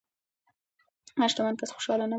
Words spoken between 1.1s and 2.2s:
هر شتمن کس خوشحال نه وي.